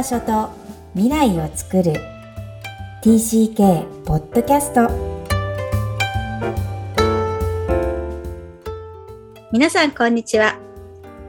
[0.00, 0.48] 場所と
[0.94, 1.92] 未来を作る。
[3.02, 4.88] TCK ポッドキャスト
[9.52, 10.58] 皆さんこんにちは。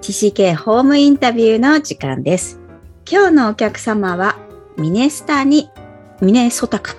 [0.01, 2.61] TCK ホームインタビューの時間です。
[3.09, 4.37] 今日のお客様は
[4.77, 5.69] ミネスタに
[6.21, 6.95] ミネソタか。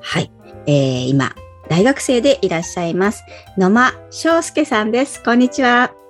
[0.00, 0.30] はい、
[0.66, 1.34] えー、今
[1.68, 3.22] 大学生でいらっしゃいます。
[3.58, 5.22] 野間翔介さんです。
[5.22, 6.05] こんにちは。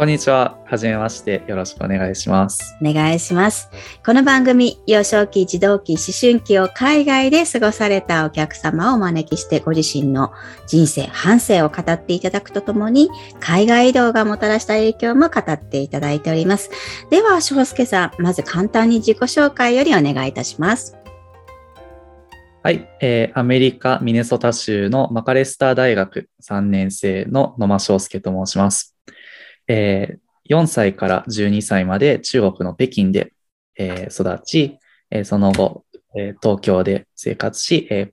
[0.00, 0.56] こんにちは。
[0.64, 1.42] はじめまして。
[1.46, 2.74] よろしくお願いします。
[2.80, 3.68] お願いします。
[4.02, 10.32] この番組、幼少期、児童期、思春期を海外で過ごされたお客様をお招きして、ご自身の
[10.66, 13.10] 人生、半生を語っていただくとともに、
[13.40, 16.70] 海外移動がもたらした影響も語っていただいております。
[17.10, 20.96] では、翔介さん、まず簡単に自己紹介よりお願いいたします。
[22.62, 28.89] はい、えー、アメリカ・ミネソタ州のマカレスター大学3年生の野間翔介と申します。
[29.68, 33.32] えー、4歳から12歳まで中国の北京で、
[33.76, 34.78] えー、育ち、
[35.10, 35.84] えー、その後、
[36.16, 38.12] え東京で生活し、え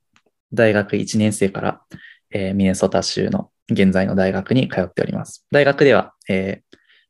[0.54, 1.82] 大学1年生から、
[2.30, 5.48] えミネソタ州の現在の大学に通っております。
[5.52, 6.62] 大学では、え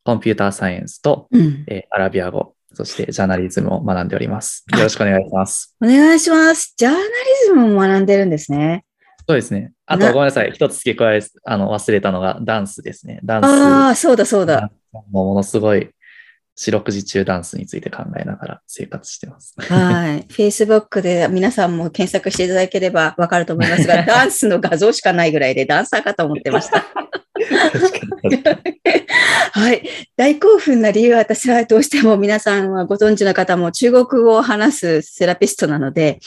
[0.05, 4.63] コンピューターサイエンスと、うん、えアラビア語、そしてジャーナリズムを学んでおります。
[4.71, 5.75] よろしくお願いします。
[5.81, 6.73] お願いします。
[6.77, 7.03] ジャーナリ
[7.47, 8.85] ズムも学んでるんですね。
[9.27, 9.73] そうですね。
[9.85, 10.51] あと、ごめんなさい。
[10.51, 13.19] 一つ付け加え、あの、忘れたのがダンスですね。
[13.25, 13.45] ダンス。
[13.45, 14.71] ああ、そうだそうだ。
[15.11, 15.89] もものすごい、
[16.55, 19.53] 四六時中ダンスについて考えながら生活してます。
[19.59, 20.21] はい。
[20.29, 26.83] Facebook で皆さんも検索していただければわかると思いますが、 ダンスの画像しかないぐらいでダンサーかと思ってました。
[29.51, 29.87] はい。
[30.15, 36.19] 大興奮な理由は私はどうしても皆さんはご存知の方も中国語を話すセラピストなので、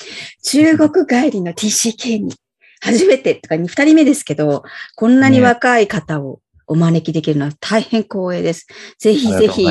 [0.45, 2.35] 中国帰りの TCK に
[2.81, 4.65] 初めてとか、二人目ですけど、
[4.97, 8.67] こんなに若い方をお招きできるのは大変光栄です。
[8.99, 9.67] ぜひぜひ、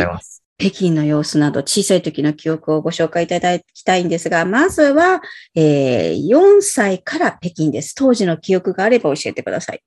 [0.57, 5.21] 北京の様子など小さい時の記憶をご紹介いただきたいんですが、まずは、
[5.55, 7.95] えー、4歳から北京です。
[7.95, 9.81] 当時の記憶があれば教えてください。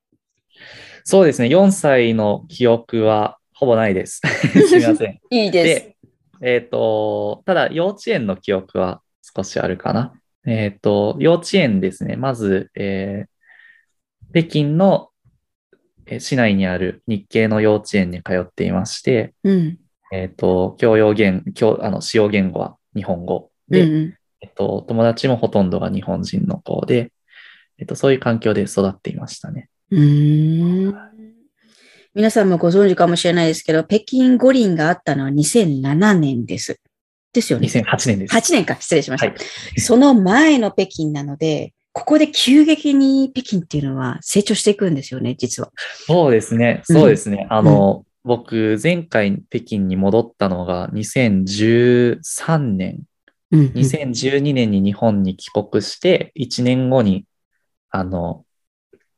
[1.04, 1.48] そうですね。
[1.48, 4.22] 4歳の記憶はほぼないです。
[4.68, 5.20] すみません。
[5.30, 5.92] いいです。
[6.40, 9.02] えっ、ー、と、ただ幼稚園の記憶は
[9.36, 10.14] 少しあるかな。
[10.46, 12.16] えっ、ー、と、幼稚園ですね。
[12.16, 15.10] まず、えー、北京の
[16.18, 19.78] 市内にある日系の幼稚園に通っていまして、うん、
[20.12, 27.12] えっ、と、教養言、教あの使用言語は日本語で、うんうん、えっ、と、友達もほとんどが日本人の子で、
[27.78, 29.68] えっ、と、そういう環境で育っていましたね。
[29.90, 30.94] うん
[32.14, 36.78] 皆さんもご存知かもしれないですけど、北京五輪があったのは2007年です。
[37.32, 37.66] ですよね。
[37.68, 38.36] 2008年です。
[38.36, 39.28] 8年か、失礼しました。
[39.28, 39.36] はい、
[39.80, 45.70] その前の北京なので、ここで急激に北京っていうのは成長していくんですよね、実は。
[46.06, 46.80] そうですね。
[46.84, 47.46] そうですね。
[47.50, 53.00] うん、あの、うん、僕、前回北京に戻ったのが2013年。
[53.50, 57.26] うんうん、2012年に日本に帰国して、1年後に、
[57.90, 58.46] あの、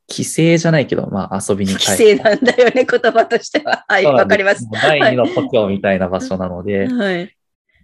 [0.06, 3.84] 帰省じゃないけど、まあ遊びに帰帰省なんだよね、言葉としては。
[3.88, 4.68] はい、わかります。
[4.82, 7.36] 第二の故郷みたいな場所なので、はい、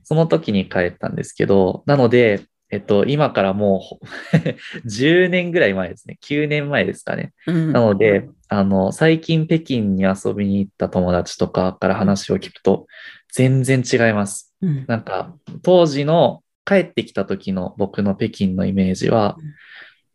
[0.03, 4.07] その時に帰ったんですけど、なので、えっと、今からもう
[4.87, 6.19] 10年ぐらい前ですね。
[6.23, 7.33] 9年前ですかね。
[7.47, 12.87] うん、なので、あの、最近北京に遊びに行った友達とかから話を聞くと、
[13.33, 14.55] 全然違います。
[14.63, 19.37] うん、なんか、当時の帰ってきた時の僕の北京のイメージは、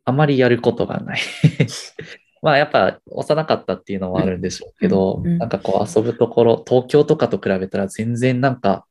[0.05, 1.19] あまりやることがない
[2.41, 8.85] まあやっぱ幼かったっていうのもあるんでしょうけど、なんかこう遊ぶところ、東京とかと比べたら全然なんか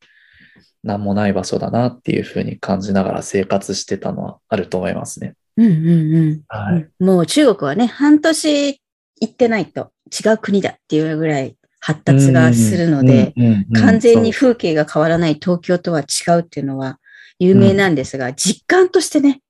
[0.84, 5.34] 何もない場所だなっていうふうに感じながら生活してたのはあると思いますね。
[5.56, 6.43] うんうんうん。
[6.49, 8.81] はい、もう中国はね、半年
[9.21, 13.34] 行ってないと違う国だっていうぐらい発達がするので、
[13.75, 16.05] 完全に風景が変わらない東京とは違
[16.39, 16.99] うっていうのは
[17.39, 19.41] 有名なんですが、うん、実感としてね、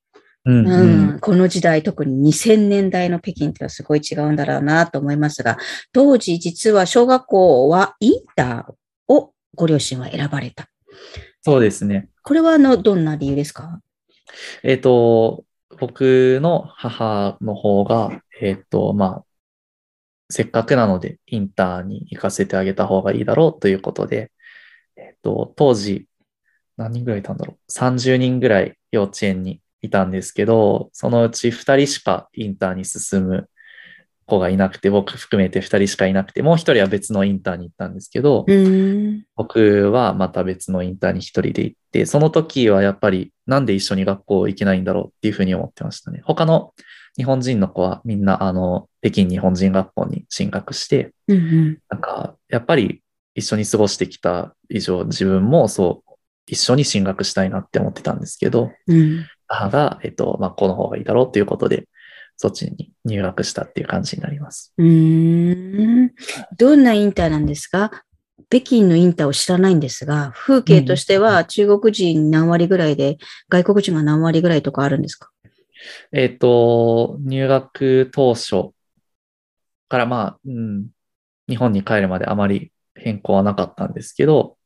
[0.45, 5.57] うんうん、この時代、特に2000年代の北京ってのはすごい違うんだろうなと思いますが、
[5.93, 10.69] 当時実は小学校はインターをご両親は選ばれた。
[11.43, 12.09] そうですね。
[12.23, 13.81] これはあのどんな理由ですか？
[14.63, 15.45] えっ、ー、と、
[15.79, 19.25] 僕の母の方が、えっ、ー、と、まあ、
[20.31, 24.33] せっかくなのでインターに行かせてあげた方がいいだろうということで、
[24.97, 26.07] えっ、ー、と、当時、
[26.77, 33.49] 何人ぐらいいたんだろう ?30 人ぐらい幼稚園にいたんですけど、そのうち2人しかインターに進む
[34.27, 38.45] 子がいなくて、僕含めて2人しかいなくて、もう1人は別のインターに行ったんですけど、
[39.37, 46.23] 僕はまた別のインターに1人で行って、その時はやっぱりなんで一緒に学校行けないんだろうっていうふうに思ってましたね。
[46.25, 46.73] 他の
[47.17, 53.03] 日本人の子はみんなあの北京日本人学校に進学して、なんかやっぱり
[53.35, 56.15] 一緒に過ごしてきた以上自分もそう
[56.47, 61.89] 一緒に進学したいなって思ってたんですけど、うん、母が、えっと、まあ、この方がいいだろうということで、
[62.37, 64.73] そっちに入学したっていう感じになります。
[64.77, 66.13] うん。
[66.59, 67.91] どんなインターなんですか？
[68.51, 75.31] 北京のインターを知らないんですが、風景としては中国人何割ぐらいで、外国人が何割ぐらいとかあるんですか？
[76.13, 78.71] えっ、と、入学当初
[79.89, 80.89] からまあ、うん、
[81.49, 84.57] 日本に帰るまであまり変更はなかったんですけど、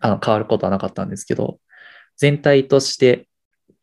[0.00, 1.58] あの変わることはなかったんですけど、
[2.16, 3.28] 全体として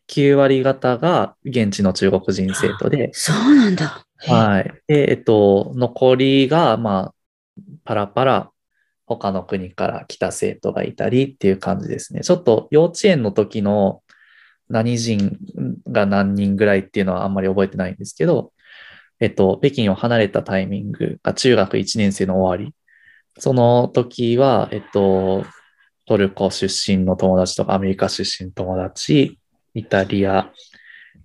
[0.07, 3.09] 9割方が現地の中国人生徒で。
[3.13, 4.05] そうなんだ。
[4.17, 4.73] はい。
[4.87, 7.13] で、えっと、残りが、まあ、
[7.83, 8.51] パラパラ
[9.05, 12.21] 他の国から来た生徒がいたりっていう感じですね。
[12.21, 14.01] ちょっと幼稚園の時の
[14.69, 15.37] 何人
[15.87, 18.53] が何人ぐらいっていうのはあんまり覚えてないんですけど、
[19.19, 22.73] えっと、北京を離れたタイミングが中学1年生の終わり。
[23.39, 25.45] その時は、えっと、
[26.05, 29.39] トルコ出身の友達とかアメリカ出身の友達、
[29.73, 30.51] イタリア、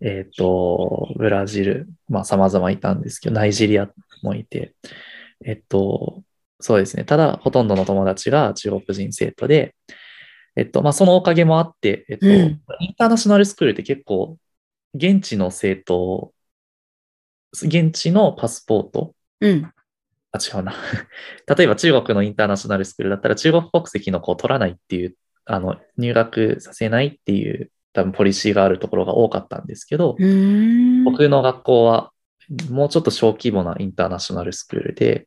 [0.00, 3.90] えっ、と、ブラジル、まあ様々いたんですけど、ナイジェリア
[4.22, 4.74] もいて、
[5.44, 6.22] えっと、
[6.60, 7.04] そうですね。
[7.04, 9.74] ただ、ほとんどの友達が中国人生徒で、
[10.56, 12.34] えっと、まあそのおかげもあって、えっと、うん、
[12.80, 14.38] インターナショナルスクールって結構、
[14.94, 16.32] 現地の生徒、
[17.52, 19.72] 現地のパスポート、うん、
[20.32, 20.74] あ、違うな。
[21.56, 30.16] 例えば中国のインターナショナルスクールだったら中国国籍の子を取らないっていう、あの、入学させないっていう多分ポリシーがあるところが多かったんですけど、
[31.04, 32.12] 僕の学校は
[32.70, 35.26] もうちょっと小規模なインターナショナルスクールで、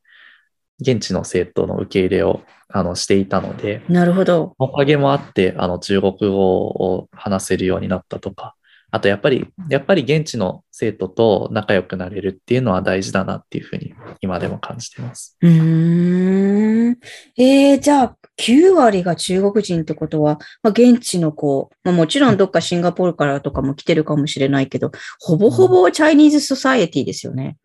[0.80, 4.56] 現地の生徒の受け入れをあのしていたので、なるほど。
[4.58, 8.56] おかげもあって、あの中国語を話せるようになったとか、
[8.90, 15.38] あとやっぱり、やっぱり現地の生徒と仲良くなれるっていうのは大事だなっていうふうに今でも感じてます。
[15.42, 16.98] うん。
[17.38, 27.58] えー、じゃあ9割が中国人ってことは、まあ、現地の子、まあ、もちろんどっかシンガポールからとかも来てるかもしれないけど、ほぼほぼチャイニーズソサエティですよね。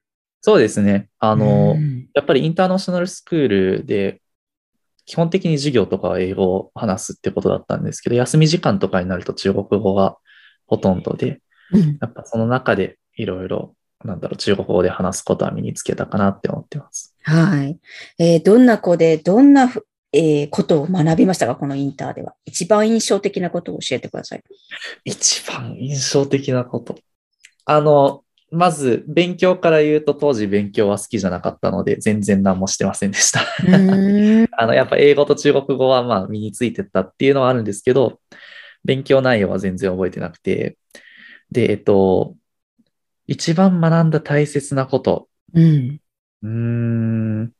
[0.42, 1.08] そうですね。
[1.18, 1.76] あの、
[2.14, 4.20] やっぱりインターナショナルスクールで
[5.06, 10.16] 基本的に授業とかは英語を話すってことだったんですけど、休み時間とかになると中国語が
[10.66, 11.40] ほとんどで、
[12.00, 13.74] やっぱその中でいろいろ、
[14.04, 17.14] なんだろう、中国語で話すことは身につけたかなって思ってます。
[17.22, 17.78] はい。
[18.18, 19.70] えー、どんな子で、どんな
[20.16, 22.34] えー、ことを学びましたかこのインターでは。
[22.46, 24.42] 一番印象的なことを教えてください。
[25.04, 26.96] 一番印象的なこと。
[27.66, 33.40] あの、まず、勉強から言うと、当時勉強は好きじゃなかったので、全然何もしてませんでした。
[34.56, 38.20] あの、やっぱ英語と中国語はまあ身についてったっていうのはあるんですけど、
[38.84, 40.78] 勉強内容は全然覚えてなくて、
[41.50, 42.36] で、えっと、
[43.26, 45.28] 一番学んだ大切なこと。
[45.52, 46.00] うん。
[46.42, 47.55] うーん。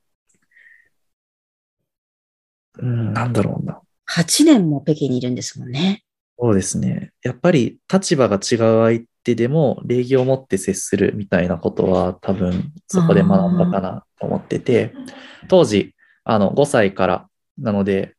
[2.79, 3.81] うん、なんだろうな。
[4.09, 6.05] 8年も北京にいるんですもんね。
[6.39, 7.13] そうですね。
[7.23, 14.93] やっぱり立場が違う相手でも礼儀を持って接するみたいなことは多分そこで学んだかなと思ってて、
[15.49, 15.95] 当時、
[16.25, 17.29] あの、5歳から
[17.59, 18.15] なので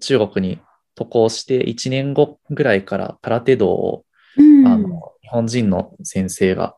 [0.00, 0.58] 中国に
[0.94, 4.04] 渡航して1年後ぐらいから空手道を、
[4.36, 6.76] うん、あの日本人の先生が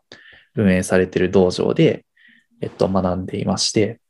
[0.54, 2.04] 運営されている道場で、
[2.60, 4.00] えっと、学んでいまして、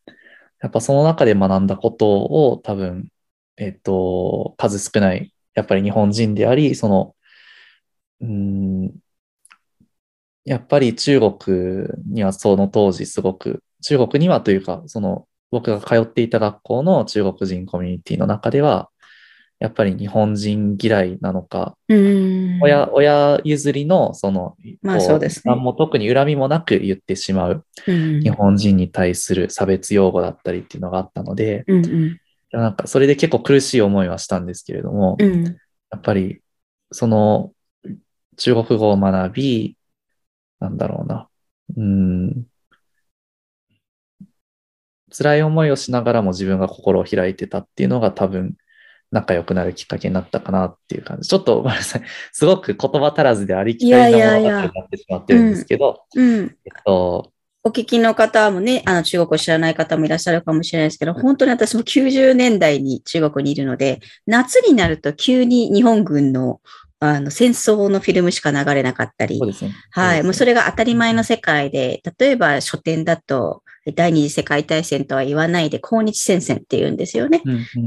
[0.63, 3.09] やっぱその中で学んだことを多分、
[3.57, 7.17] えっと、数少ない、やっぱり日本人であり、その、
[8.21, 8.99] うん、
[10.45, 18.91] やっぱり中国にはその当時すごく、中国にはというか、その僕が通っていた学校の中国人コミュニティの中では、
[19.59, 25.55] やっぱり日本人嫌いなのか、親親譲りの、その、まあそうですね。
[25.55, 32.21] も特に恨みもなく言ってしまう、日本人に対する差別用語だったりっていうのがあったので、うんうん、
[32.53, 35.53] なんかそれで結構苦しい思いはしたんですけれども、うん、や
[35.97, 36.43] っぱり、
[36.93, 37.53] その、
[38.37, 39.77] 中国語を学び、
[40.61, 41.29] なんだろうな、
[41.77, 42.47] うん、
[45.17, 48.57] 辛い思いをしながらも自分が心を開いてたっていうのが多分、
[49.13, 51.29] 仲良くなるきっかけになったかなっていう感じ。
[51.29, 52.03] ちょっとごめんなさい。
[52.33, 57.33] すごく言葉足らずでありきたりなものになってしまってるんですけど、うん、えっと、
[57.67, 66.61] お聞きの方もね、あの中国を知らない方もいらっしゃるかもしれないですけど、本当に私も90年代に中国にいるので、夏になると急に日本軍の
[66.99, 69.53] あの戦争のフィルムしか流れなかったり、ね、
[69.91, 77.43] はい、もうそれが当たり前の世界で、例えば書店だと、第二次世界大戦とは言わないで、抗日戦線って言うんですよね。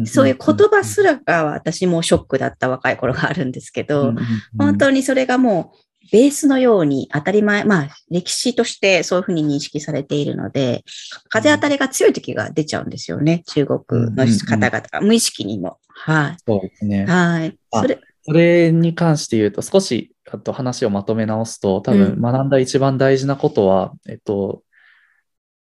[0.06, 4.14] そういう言葉すらが私もショックだった若い頃があるんですけど、
[4.58, 5.78] 本当にそれがもう、
[6.12, 10.84] ベースのように当たり前、まあ、歴史としてそういうふうに認識されているので、
[11.30, 13.44] 風当たりが強い時が出ちゃうんですよね。
[13.48, 13.80] 中国
[14.16, 15.78] の方々が、無意識にも。
[15.88, 16.38] はい。
[16.46, 17.06] そうですね。
[17.06, 17.56] はい。
[17.72, 24.64] それ、それに関して言うと、少しあと話をまとめ直すと、多分学んだ一番大事なことは、うん、えっと、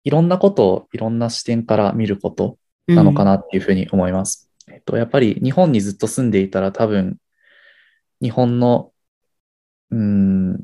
[0.07, 4.49] いろんなことをいろんな視点から見ることなのかなっていうふうに思います。
[4.65, 7.17] うん、えっと、やっぱり日本にずっと住んでいたら多分、
[8.21, 8.93] 日本の、
[9.91, 10.63] うん、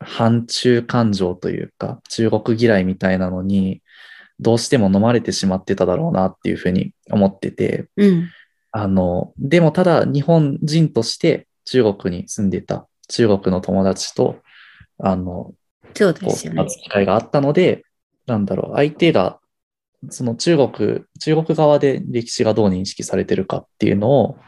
[0.00, 3.82] 反中感情というか、中国嫌いみたいなのに、
[4.40, 8.30] どうしても飲まれてしまってただろうなっていうふうに思ってて、うん、
[8.72, 14.38] あの、でもただ日本人として中国に住んでた中国の友達と、
[14.98, 15.52] あの、
[15.92, 16.64] そうですよね。
[16.64, 17.82] 機会があったので、
[18.26, 19.38] なんだろう、相手が、
[20.10, 24.38] その中国、中国側で歴史がどう認識されてるかっていうのを、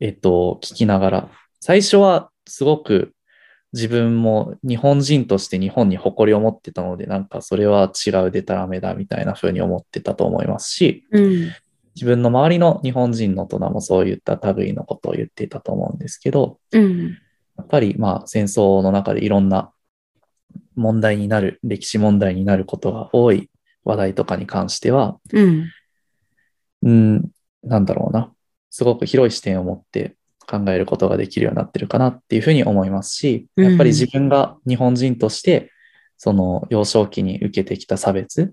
[0.00, 3.14] えっと、聞きながら、最初はすごく
[3.72, 11.52] 自分も日本人として日本に誇りを持ってたので、なんかそれは違うデタラメだみたいな風に思ってたと思いますし、うん、
[11.94, 17.18] 自分の周りの日本人の大人もそういった類のことを言っていたと思うんですけど、うん、
[17.56, 19.71] やっぱりまあ戦争の中でいろんな
[20.74, 23.50] 問題になる、歴史問題になることが多い
[23.84, 25.70] 話題とかに関しては、うん、
[26.82, 27.30] うん、
[27.62, 28.32] なんだろうな、
[28.70, 35.70] すごく広い視点を持って考えることができるようになってるかなっていうふうに思いますし、やっぱり自分が日本人として、
[36.16, 38.52] その幼少期に受けてきた差別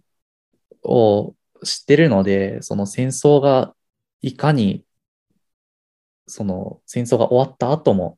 [0.84, 3.74] を知ってるので、その戦争が
[4.22, 4.84] いかに、
[6.28, 8.18] その戦争が終わった後も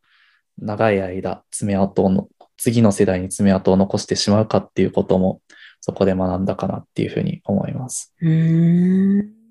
[0.58, 5.42] 長い間爪痕の、次の世代に爪痕を残してしまうかっていうことも
[5.80, 8.14] そこで学んだかなっていうふうに思います。
[8.22, 9.42] うん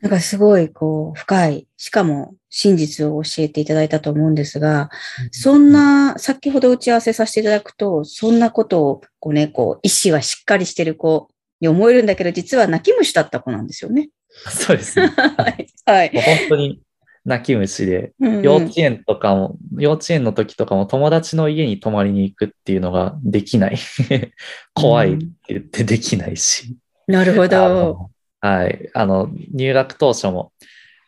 [0.00, 4.88] なんかすごいこう深い、しかも真実を教えていただいたと思うんですが、
[5.30, 11.28] そんな、先ほど打ち合わせさせていただくと、そんなことをこうね、こう、意志はしっかりしてる子
[11.60, 14.08] に思えるんだけど、実は泣き虫だった子なんですよね。
[14.30, 15.08] そうですね。
[15.08, 15.66] はい。
[15.84, 16.80] はい、本当に
[17.24, 18.12] 泣き虫で、
[18.42, 23.76] 幼稚園とかも、幼稚園の時とかも友達の家に泊まりに行くっていうのができない。
[24.74, 26.76] 怖いって言ってできないし。
[27.06, 28.10] なるほど。
[28.40, 28.88] はい。
[28.94, 30.52] あの、入学当初も、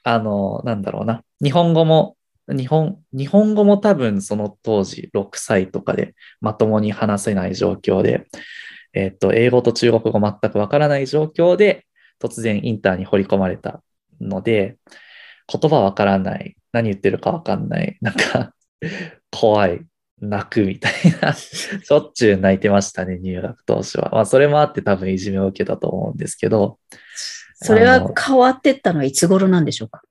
[0.02, 1.22] あの、なんだろうな。
[1.42, 2.16] 日本語も、
[2.48, 8.26] 日本、日本語も多分その当時6歳とかでまともに話せない状況で、
[8.92, 11.86] えっと、英語と中国語全くわからない状況で、
[12.20, 13.82] 突然インターに掘り込まれた
[14.20, 14.76] ので、
[15.46, 18.54] 言葉わからない、何言ってるかわかんない、なんか
[19.30, 19.82] 怖い、
[20.20, 24.10] 泣くみたいな しょっちゅう泣いてましたね、入学当初は。
[24.12, 26.78] まあ、それもあって多分いじめを受けたと思うんですけど。
[27.64, 30.02] それは変わってったのはいつ頃なんでしょうか？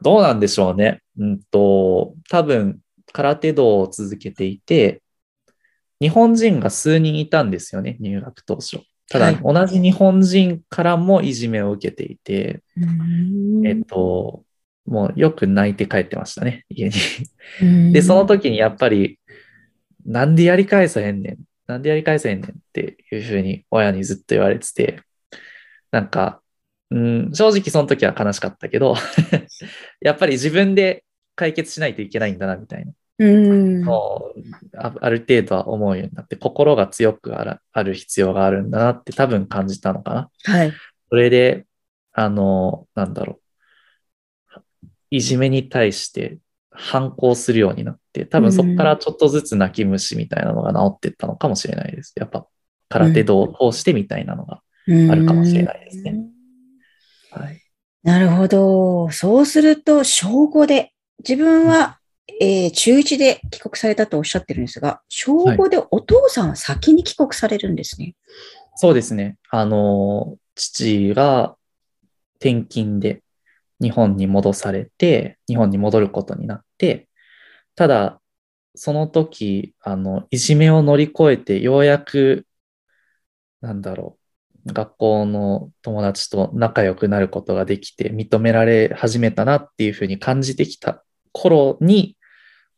[0.00, 1.00] どうなんでしょうね。
[1.18, 2.80] うんと、多分、
[3.12, 5.02] 空手道を続けていて、
[6.00, 8.80] 日本人が数人いたんですよね、入学当初。
[9.08, 12.62] ただ、はい、同じ日本人からもいじめを受けていて、
[13.64, 14.42] えっと、
[14.86, 17.92] もうよく泣いて帰ってましたね、家に。
[17.92, 19.18] で、その時にやっぱり
[20.04, 21.38] なんでやり返さへんねん。
[21.66, 25.00] なんでやり返さへんねんっていうふうに親にずっと言われてて、
[25.90, 26.40] なんか、
[26.90, 28.94] うん、正直その時は悲しかったけど
[30.00, 31.04] やっぱり自分で
[31.36, 32.92] 解決しないといけないんだな、みたいな。
[33.18, 34.40] うんもう
[34.76, 40.30] あある程度は思うようになって、心が強くあるある必要があるんだなって多分感じたのかな。
[40.44, 40.72] はい。
[41.08, 41.66] それで、
[42.12, 43.41] あの、なんだろう。
[45.12, 46.38] いじめに対して
[46.70, 52.14] 反抗するようになって、多分そこからちょっとずつ泣き虫みたいなのが治っていったのかもしれないです。
[52.16, 52.46] やっぱ
[52.88, 54.62] 空手道を通してみたいなのが
[55.10, 56.24] あるかもしれないですね。
[57.30, 57.60] はい、
[58.02, 59.10] なるほど。
[59.10, 61.98] そうすると、小5で、自分は、
[62.40, 68.04] えー、中1で帰国されたとおっしゃってるんですが、小5でお父さんは先に帰国されるんですね。
[68.06, 68.14] はい、
[68.76, 69.36] そうですね。
[69.50, 71.54] あの、父が
[72.40, 73.21] 転勤で
[73.82, 77.08] 日本に戻されて、日本に戻ることになって、
[77.74, 78.20] ただ、
[78.74, 82.46] その時、あの、いじめを乗り越えて、ようやく、
[83.60, 84.18] なんだろ
[84.66, 92.16] う、学校の友達と仲良くなることができて、認められ始めたなっていうふうに感じてきた頃に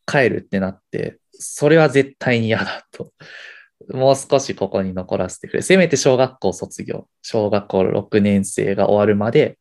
[0.06, 3.12] 帰るってなって、それは絶対に嫌だと。
[3.92, 5.62] もう少しここに残らせてくれ。
[5.62, 9.58] せめて小学校卒業、小学校6年生が終わるまで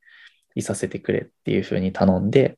[0.55, 2.57] いさせてくれっていうふうに頼んで、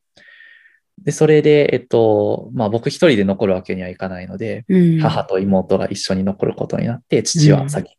[1.03, 7.95] で、それで、えっと、まあ僕一人で残るわけにはいかないので、うん、母と妹が一緒に残ることになって、父は先に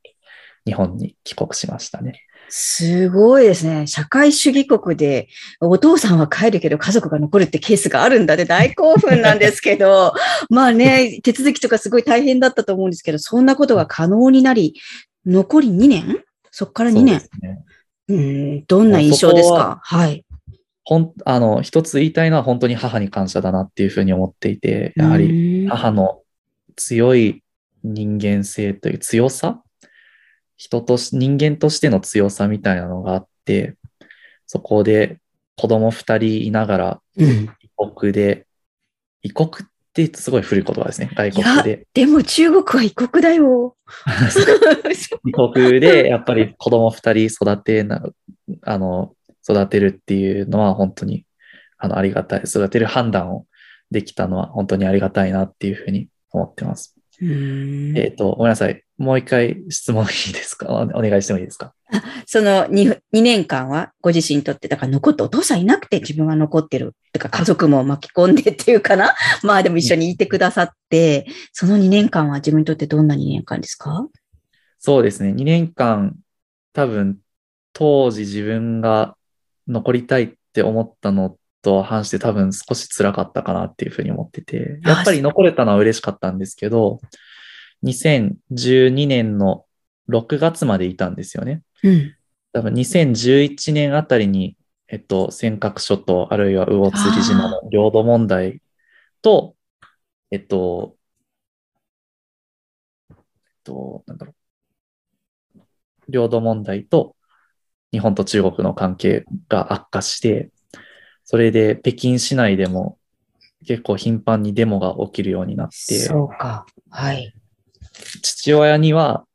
[0.67, 2.21] 日本に帰国しましたね。
[2.49, 3.87] すごいですね。
[3.87, 5.29] 社会主義国で、
[5.61, 10.15] お父さんは帰るけど家族が残るってケースがあるんだって大興奮なんですけど、
[10.49, 14.75] まあね、手続きとかすごい大変だったと思うんですけど、そんなことが可能になり、
[15.25, 16.23] 残り2年？
[16.51, 17.21] そっから2年？
[17.43, 17.65] ね、
[18.09, 19.81] うん、どんな印象ですか？
[19.83, 20.25] はい。
[20.85, 26.23] ほん、あの、一つ言いたいのは本当に母に感謝だなっていうふうに思っていて、やはり母の
[26.77, 27.43] 強い
[27.83, 29.63] 人間性という強さ？
[30.57, 33.77] 人とし、人間としての強さみたいなのがあって、
[34.47, 35.19] そこで
[35.57, 38.47] 子供二人いながら、異国で、
[39.23, 39.53] 異国っ
[39.97, 41.87] てすごい古い言葉ですね、外国で。
[41.95, 43.77] でも中国は異国だよ。
[45.27, 48.03] 異国で やっぱり子供二人育てな、
[48.63, 49.15] あの、
[49.49, 51.25] 育てるっていうのは本当に
[51.79, 52.43] あのありがたい。
[52.47, 53.47] 育てる判断を
[53.91, 56.97] できたのは本当にありがたいなっていうふうに思ってます。
[57.21, 58.83] えっ、ー、と、ごめんなさい。
[58.99, 60.67] もう一回質問いいですか？
[60.73, 61.75] お願いしてもいいですか？
[62.27, 66.95] その 2, 2年間はご自身にとって、だから残ってお父さんいなくて自分は残ってる。
[67.13, 69.15] とか家族も巻き込んでっていうかな？
[69.45, 74.07] まあでも一緒にいてくださって、その2年間は自分にとってどんな2年間ですか？
[74.79, 75.31] そうですね。
[75.33, 76.17] 2年間、
[76.73, 77.19] 多分
[77.73, 79.17] 当時自分が
[79.69, 87.01] 残りたいって思ったのと反して多分少し辛かったかなっていうふうに思ってて、やっぱり残れたのは嬉しかったんですけど、
[87.83, 89.65] 2012年の
[90.09, 91.63] 6月までいたんですよね。
[91.83, 92.15] うん、
[92.53, 94.57] 多分2011年あたりに、
[94.89, 98.63] えっと、尖閣諸島、あるいは魚釣島の領土問題
[99.23, 99.57] と、
[100.31, 100.97] えっと、
[103.11, 103.17] えっ
[103.65, 104.37] と、なんだろう。
[106.09, 107.17] 領土問題と
[107.93, 110.51] 日本と中国の関係が悪化して、
[111.25, 112.99] それで北京市内でも
[113.67, 116.67] 結構頻繁にデモが起きるようになって、そうか。
[116.91, 117.35] はい。
[118.23, 119.27] 父親には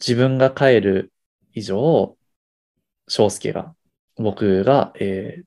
[0.00, 1.12] 自分が帰る
[1.54, 2.16] 以上、
[3.08, 3.74] 翔介が、
[4.16, 5.44] 僕が、えー、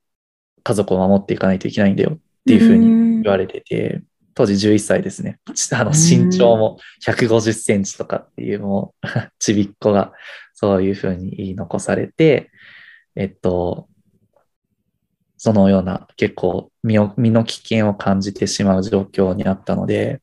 [0.63, 4.01] 家族を守っていかないといけないんだよっていうふうに言われてて、
[4.33, 5.39] 当時11歳ですね。
[5.73, 9.07] あの身長も150センチとかっていうもう
[9.39, 10.13] ちびっこが
[10.53, 12.49] そういうふうに言い残されて、
[13.15, 13.89] えっと、
[15.39, 20.21] そのような結構身を身の危険を感じてしまう状況にあったので、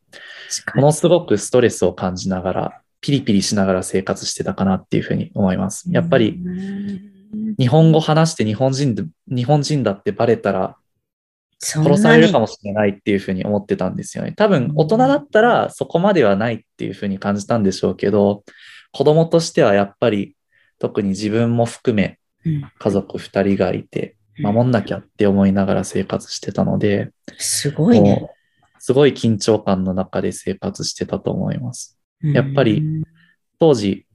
[0.74, 5.90] ものすごくストレスを感じながら、ピリピリしながら生活してたかなっていうふうに思います。
[5.90, 6.38] やっぱり、
[7.58, 10.76] 日本語話して日本人で、日本人だってバレたら、
[11.58, 14.32] 殺されるかもしれないっていうふうに思ってたんですよね。
[14.32, 18.44] 多分、大人だったらそこまではないっていうふうに感じたんでしょうけど、
[18.92, 20.36] 子供としてはやっぱり、
[20.78, 22.18] 特に自分も含め、
[22.78, 28.30] 家族二人がいて、守んなきゃって思いながら生活してたので、すごいね。
[28.78, 31.98] すごい緊張感の中で生活してたと思います。
[32.22, 32.82] やっぱり
[33.58, 34.06] 当時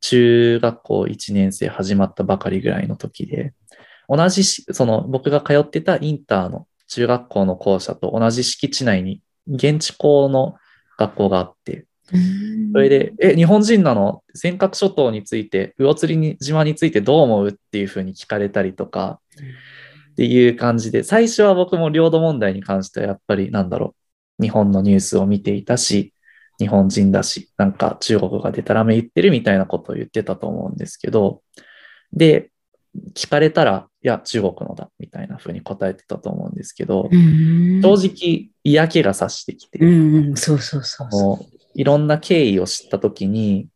[0.00, 3.54] 中学校1年生始まったばかりぐらいの時で、
[4.08, 10.56] 同じその僕が通ってたインターの中学校の校舎と同じ敷地内に現地校の
[10.98, 11.86] 学校があって、
[12.72, 14.22] それで、え、日本人なの？
[14.34, 19.20] 尖閣諸島について、魚釣り島についてどう思うっていうふうに聞かれたりとか、
[20.12, 23.94] っていう感じで、最初は僕も領土問題に関してはやっぱりなんだろ
[24.38, 26.14] う、日本のニュースを見ていたし、
[26.58, 31.42] 日本人だし、なんか中国がでたらめ言ってるみたいなことを言ってたと思うんですけど、
[32.12, 32.50] で、
[33.14, 37.08] 聞かれたら、いや、中国のだ、みたいな風に答えてたと思うんですけど、
[37.82, 43.68] 正直嫌気がさしてきて、うんそうそうそういろんな経緯を知ったときに、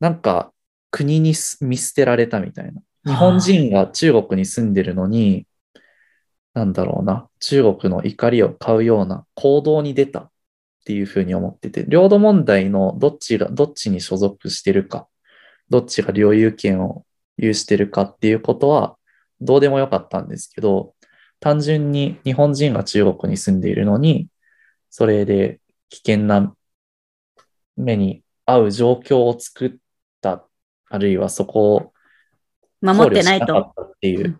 [0.00, 0.52] なんか
[0.90, 2.82] 国に見捨てられたみたいな。
[3.04, 5.46] 日本人が中国に住んでるのに、
[6.54, 10.30] なんだろうな、中国の怒りを買うような行動に出たっ
[10.84, 15.08] ていうふうに思ってて、領土問題のどっちが、どっちに所属してるか、
[15.70, 17.04] どっちが領有権を
[17.36, 18.96] 有してるかっていうことは
[19.40, 20.94] どうでもよかったんですけど、
[21.40, 24.28] 単純に日本人が中国に住んでいるのに、
[24.90, 26.54] それで危険な
[27.76, 29.72] 目に合う状況を作っ
[30.20, 30.46] た、
[30.88, 31.92] あるいはそこを
[32.80, 33.74] 守ってないと。
[33.80, 34.38] っていう、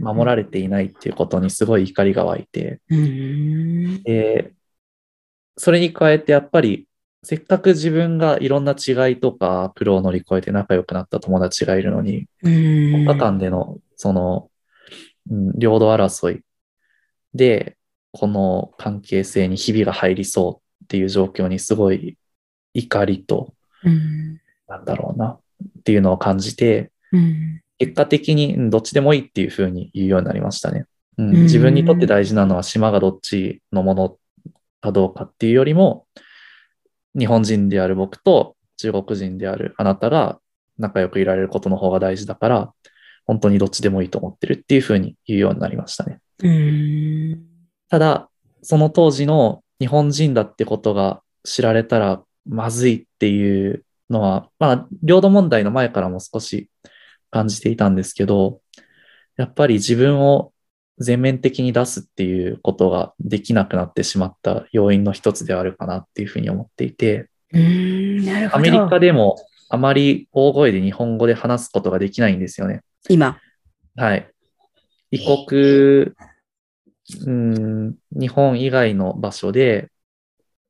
[0.00, 4.52] 守られていないっていうことにすごい怒りが湧いて、で
[5.56, 6.88] それに加えてやっぱり
[7.22, 14.50] せっかく自分がいろんな違いとか苦労を乗り越えて仲良くなった友達がいるのに、国家間でのその、
[15.30, 16.42] うん、領土争い
[17.34, 17.76] で、
[18.12, 22.16] この関係性にひびが入りそうっていう状況にすごい
[22.74, 23.54] 怒りと、
[24.68, 25.38] なんだろうなっ
[25.84, 26.90] ていうのを感じて、
[27.78, 30.86] 結果的にどっちでもいいっていうふうに言うようになりましたね。
[31.16, 34.16] うん、自分にとって大事なのは島がどっちのもの
[34.80, 36.06] かどうかっていうよりも、
[37.18, 40.40] 日本人である僕と中国人であるあなたが
[40.78, 42.72] 仲良くいられることの方が大事だから、
[43.26, 46.18] 本当にどっちでもいいと思ってるっていうふうに言うようになりましたね。
[47.88, 48.28] ただ、
[48.62, 56.68] その当時の日本人だってことが知られたらまずいっていうのは、まあ、領土問題の前からも少し
[57.30, 58.60] 感じていたんですけど、
[59.36, 60.52] やっぱり自分を
[60.98, 69.36] 全面的に出すっていうことができなくなってしまった要因の一つであるかなっていうふうに思っていて、アメリカでも
[69.68, 72.82] あまり大声で日本語で話すことができないんですよね。
[73.08, 73.38] 今。
[73.96, 74.30] はい。
[75.10, 76.12] 異国、
[77.26, 79.90] うん、日本以外の場所で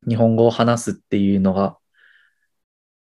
[0.09, 1.79] 日本語を話すっていうのが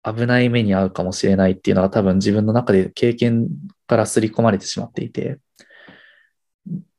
[0.05, 3.49] 危ない目に遭うかもしれないっていうのが多分自分の中で経験
[3.87, 5.39] から刷り込まれてしまっていて、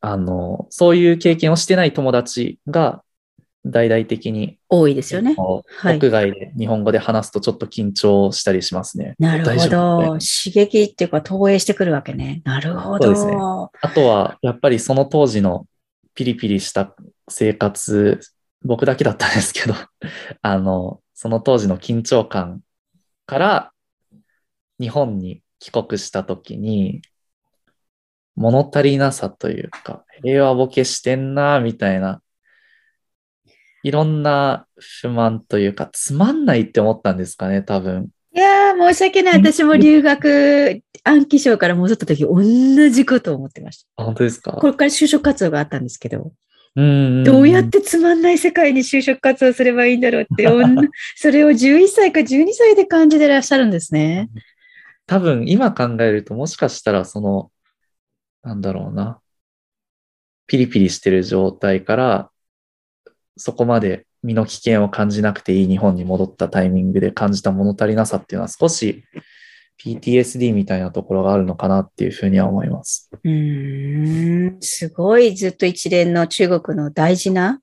[0.02, 3.04] あの、そういう経験をしてない友達が
[3.66, 5.36] 大々的に多いですよね。
[5.38, 9.16] 屋外で日本語で話すとちょっと緊張したりしますね。
[9.20, 10.18] なるほど。
[10.20, 12.42] 刺激っていうか投影してくるわけね。
[12.46, 13.06] なるほど。
[13.06, 13.34] そうですね。
[13.36, 15.66] あとは、やっぱりその当時の
[16.14, 16.94] ピリピリした
[17.30, 18.20] 生活、
[18.64, 19.74] 僕だけだったんですけど、
[20.42, 22.62] あの、その当時の緊張感
[23.26, 23.72] から
[24.80, 27.02] 日本に帰国した時に、
[28.36, 32.22] 物足りなさというか、平和ボケしてんな、みたいな、
[33.84, 38.10] いろんな不満というか、つまんないって思ったんですかね、多分。
[38.36, 39.34] いやー、申し訳ない。
[39.38, 42.44] 私も留学暗記症から戻った時、同
[42.90, 44.04] じことを思ってました。
[44.04, 44.52] 本当ですか？
[44.52, 46.32] これから就職活動があったんですけど、
[46.78, 50.46] どうやってつまんない世界に就職活動すればいいんだろうって、
[51.18, 54.30] それを11歳か12歳で感じてらっしゃるんですね。
[55.08, 57.52] 多分今考えるともしかしたらその、
[58.44, 59.20] なんだろうな、
[60.46, 62.30] ピリピリしてる状態から
[63.38, 69.04] そこまで身の危険を感じなくていい日本に戻ったタイミングで感じた物足りなさっていうのは少し
[69.84, 73.10] PTSD みたいなところがあるのかなっていうふうには思います。
[73.24, 77.60] うん、すごいずっと一連の中国の大事な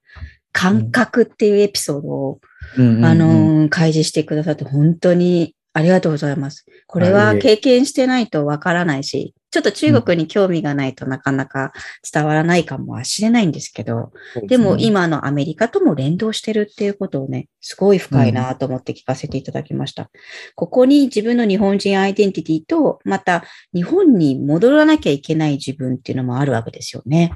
[0.52, 2.40] 感覚っていうエピソードを、
[2.76, 6.64] あの、開示してくださって本当にありがとうございます。
[6.86, 11.72] これは経験してないとわからないし、ちょっと中国に興味がないとなかなか
[12.12, 14.12] 伝わらないかもしれないんですけど、
[14.48, 20.10] でも今のアメリカとも連動してるっていうことをね、すごい深いなと思って聞かせていただきました。
[20.54, 27.32] ここに自分の日本人アイデンティティと、また日本に戻らなきゃいけない自分っていうのもあるわけですよね。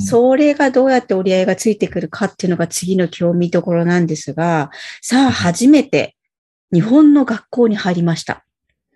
[0.00, 4.70] それがどうやって折り合いがついてくるかっていうのが次の興味どころなんですが、
[5.02, 6.16] さあ初めて
[6.74, 8.44] 日本の学校に入りました。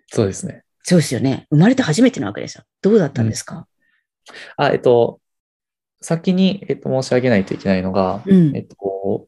[0.07, 0.63] そうですね。
[0.83, 1.47] そうですよね。
[1.49, 2.63] 生まれて初めてなわけですよ。
[2.81, 3.67] どうだったんですか、
[4.57, 5.21] うん、あ、えっと、
[6.01, 9.27] 先に、えっと、申し上げないといけないのが、うん、えっと、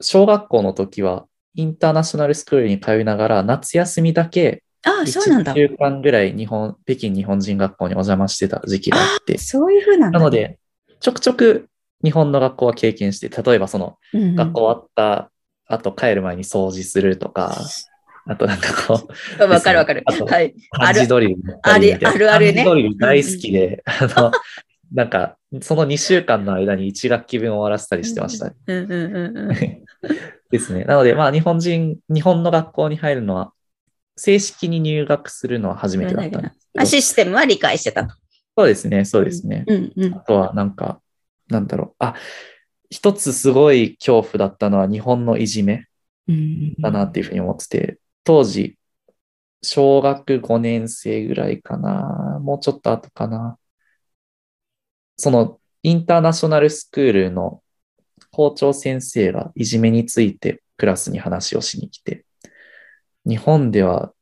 [0.00, 5.54] 小学校の時は、インターナショナルスクールに通いながら、夏休みだけ、ああ、そうなんだ。
[5.54, 9.38] 1週間ぐらい日本、北京日本人学校にお邪魔してた時期があって。
[9.38, 10.58] そういうふうなんだ、ね、なので、
[11.00, 11.68] ちょくちょく
[12.02, 15.30] 日本の学校は経験して、例えばその、学校終わった
[15.66, 17.56] 後帰る前に掃除するとか、
[18.26, 19.42] あとなんかこう。
[19.44, 20.02] わかるわかる。
[20.06, 20.54] はい。
[20.70, 22.52] ハンジドリルあるあるあるね。
[22.52, 24.32] ハンジドリル大好きで、 あの、
[24.92, 28.54] なんか、その2週間の間に1学期分終わらせたりしてました、ね。
[30.50, 30.84] ですね。
[30.84, 33.52] なので、まあ、日本人、日本の学校に入るのは、
[34.16, 38.14] 正式に入学するのは初めてだったんですあシステムは理解してたと。
[38.56, 39.64] そうですね、そうですね。
[39.66, 41.00] うんうん、あとは、なんか、
[41.48, 41.94] なんだろう。
[41.98, 42.14] あ、
[42.94, 45.86] 一つすごい恐怖だったのは日本のいじめ
[46.80, 48.78] だなっていうふうに思ってて、当時、
[49.62, 53.58] 小学5年生ぐらいかな、もうちょっと後かな。
[55.16, 57.64] そのインターナショナルスクールの
[58.30, 62.24] 校長先生がいじめについてクラスに話をしに来て、
[63.26, 64.12] 日本では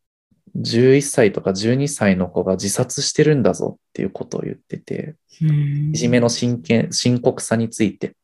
[0.56, 5.16] 11歳とか12歳の子が自殺してるんだぞっていうことを言ってて、
[5.92, 8.16] いじめの真剣、深刻さについて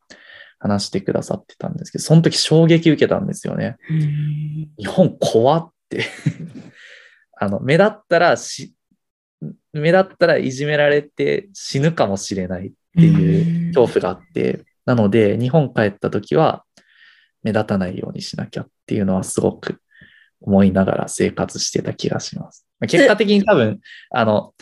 [0.58, 3.76] 話してくださってたんですけど、その時衝撃受けたんですよね。
[4.78, 6.04] 日本怖って
[7.38, 8.74] あの、目立ったらし、
[9.72, 16.64] 目立ったらいじめられて死ぬかもしれないっていう恐怖があって、なので日本帰った時は
[17.42, 19.80] 目立たないようにしなきゃっていうのはすごく
[20.40, 22.66] 思いながら生活してた気がします。
[22.86, 24.54] 結果的に多分、あの、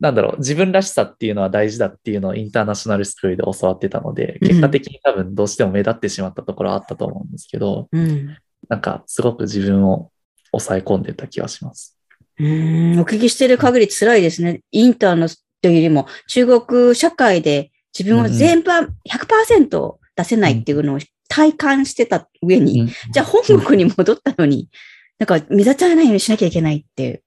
[0.00, 8.36] なんだろう、自分らしさっていうのは大事だっていうのをインターナショナルスクールで教わってたので、結果的に多分どうしても目立ってしまったところはあったと思うんですけど、うん、
[8.68, 10.10] なんかすごく自分を
[10.52, 11.96] 抑え込んでた気がします。
[12.38, 14.60] うん、お聞きしてる限り辛いですね。
[14.70, 15.28] インターの
[15.60, 24.68] というよりも、中国社会で自分を全般100%出せないっていうのを体感してた上に、うん、じゃあ本国に戻ったのに、
[25.18, 27.22] なんか目立たないようにしなきゃいけないっていう、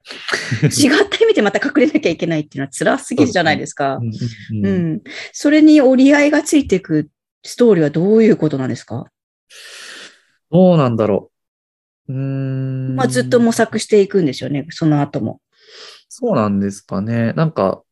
[0.65, 3.99] 違った意味でまた隠れなきゃいけないっていうのは辛すぎるじゃないですか。
[4.63, 5.01] うん。
[5.34, 7.10] それに折り合いがついていく
[7.43, 9.06] ストーリーはどういうことなんですか？
[10.51, 11.32] どうなんだろ
[12.08, 12.13] う。
[12.13, 12.95] うん。
[12.95, 15.41] まあずっと模索していくんですよね、その後も。
[16.08, 17.34] そうなんですかね。
[17.34, 17.84] なんか、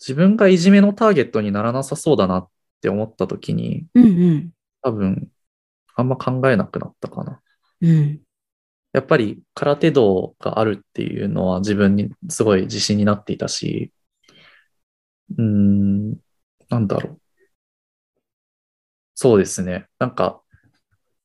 [0.00, 2.48] 自分がいじめのターゲットにならなさそうだなっ
[2.80, 4.50] て思った時に、うんうん、
[4.82, 5.28] 多分、
[5.94, 7.40] あんま考えなくなったかな。
[7.80, 8.20] うん、
[8.98, 13.92] やっぱり空手道があるっていうのは自分にすごい自信になっていたし、
[15.36, 16.10] うーん、
[16.68, 17.20] なんだろう。
[19.14, 19.86] そうですね。
[20.00, 20.42] なんか、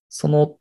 [0.08, 0.56] その、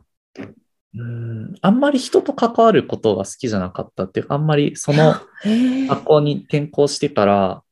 [0.95, 5.15] うん、あんまり人と関わることが好きじゃなかったっていうか、あんまりその
[5.89, 7.63] 学校に転校してから、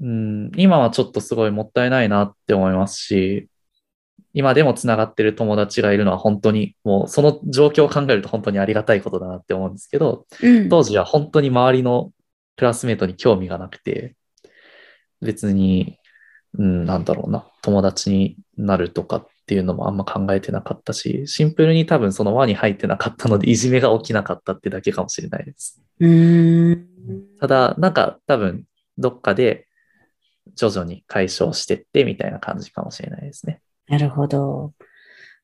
[0.00, 3.49] うん、今はちょっとすごいもったいないなって思いますし、
[4.32, 12.12] 今でもつながってる友達がいるのは本当に、もうその状況を考えると本当にありがたいことだなって思うんですけど、うん、当時は本当に周りの
[12.56, 14.14] クラスメートに興味がなくて、
[15.20, 15.98] 別に、
[16.58, 25.82] うん、なんだろうな、友達になるとかっていうのもあんま考えてなかったし、シンプルに多分その輪に入ってなかったので、いじめが起きなかったってだけかもしれないです。
[27.40, 28.64] ただ、なんか多分、
[28.96, 29.66] どっかで
[30.54, 33.60] 徐々に解消してってみたいな感じかもしれないですね。
[33.90, 34.72] なるほど。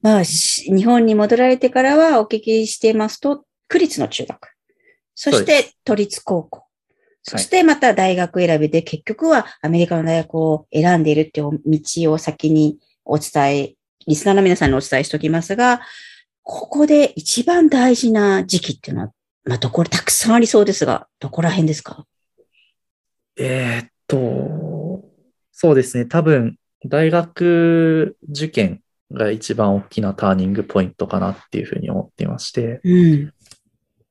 [0.01, 4.49] まあ、日本に戻られてからはお聞きしてますと、区立の中学、
[5.15, 6.65] そして都立高校、
[7.25, 13.75] そしてまた大学選びで結局はアメリカの大学を選んでいるっていう道を先にお伝え、
[14.07, 15.81] リスナーの皆さんにお伝えしておきますが、
[16.45, 19.13] ここで一番大事な時期っていうのは、
[19.45, 22.07] まあ、どこたくさんありそうですが、どこら辺ですか？
[23.37, 25.03] えー、っと、
[25.51, 26.07] そうですね。
[26.07, 26.57] 多分、
[26.89, 28.81] 大学受験
[29.13, 33.33] が一番大きなターニングポイントかなっていうふうに思っていまして、うん、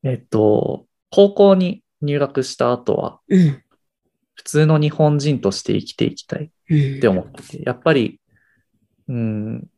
[0.02, 3.20] えっと、高校に入学した後は、
[4.34, 8.20] 普通の日本人として生きていきたいって思ってて、やっぱり、
[9.08, 9.68] うん、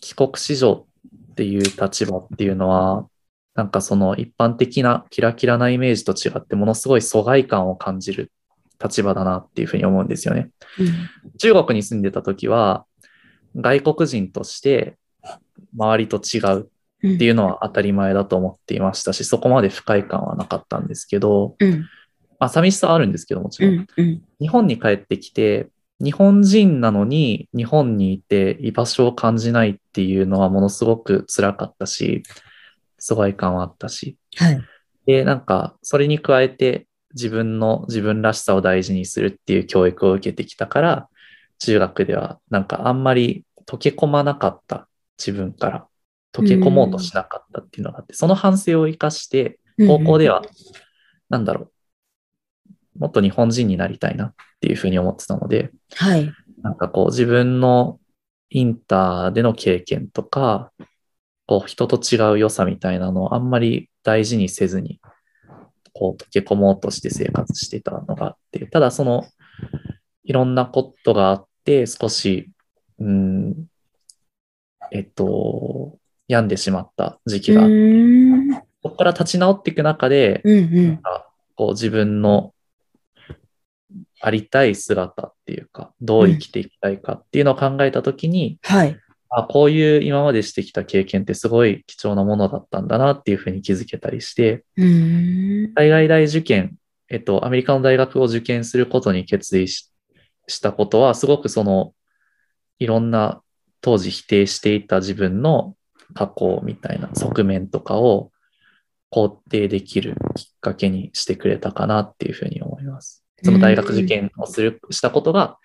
[0.00, 0.86] 帰国子女
[1.32, 3.08] っていう立場っていうのは、
[3.54, 8.32] なんかその一般的なキラキラなイメージと違ってものすごい疎外感を感じる
[8.82, 10.50] 立場だなっていうふうに思うんですよね。
[10.78, 12.84] うん、中国に住んでた時は、
[13.56, 14.96] 外国人として
[15.76, 16.70] 周りと違う
[17.14, 21.80] っていうのは当たり前だと思っていましたし、そこまで不快感はなかったんですけど、うん、
[22.38, 23.72] まあ寂しさはあるんですけどもちろん。
[23.72, 25.68] うんうん、日本に帰ってきて、
[26.00, 32.22] 日本人なのに日本にいて居場所を感じないっていうのはものすごく辛かったし、
[32.98, 34.16] 疎外感はあったし。
[34.36, 34.60] はい、
[35.06, 41.08] で、なんかそれに加えて自分の自分らしさを大事にするっていう教育を受けてきたから、
[41.58, 45.86] 中学ではなんかあんまり溶け込まなかった自分から
[46.32, 50.42] 溶け込もうとしなかったっていうのがあって、その反省を生かして、高校では、
[51.28, 51.70] なんだろ
[52.96, 56.32] う、もっと日本人になりたいなっていうふうに思ってたので、はい。
[56.62, 57.98] なんかこう自分の
[58.50, 60.72] インターでの経験とか、
[61.46, 65.00] こう人と違う良さみたいなのをあんまり大事にせずに、
[65.92, 69.24] こう溶け込もうとして生活してたのがあって、ただその、
[70.24, 72.50] いろんなことがあって、少し、
[72.98, 73.66] うん、
[74.90, 81.02] えっと、病んでしまった時期があって、そこから立ち直っていく中で、うんうん、
[81.54, 82.52] こう自分の
[84.20, 88.96] ありたい姿っていうか、どう生きていきたいかっていうのを考えたときに、うん、はい。
[89.34, 94.64] あこういう今までしてきた経験ってすごい貴重なものだったんだなっていうふうに気づけたりして、
[95.74, 96.76] 海外大受験、
[97.08, 99.90] えっと、アメリカの大学を受験することに決意し
[100.60, 101.94] たことは、すごくその、
[102.78, 103.42] いろんな
[103.80, 105.76] 当時否定していた自分の
[106.14, 108.32] 過去みたいな側面とかを
[109.10, 113.24] 肯定できるきっかけにしてくれたかなっていうふうに思います。
[113.42, 115.58] その大学受験をする、したことが、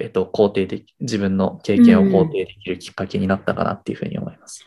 [0.00, 4.64] えっと、肯定でき、自分の経験を肯定できるきっかけになったかなっていうふうに思います。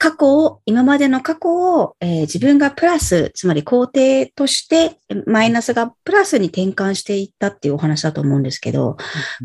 [0.00, 1.48] 過去を、今までの過去
[1.80, 8.96] を、えー、自分がプラス、つまり肯定として、マイナスがプラスに転換していったっていうお話だと思うんですけど、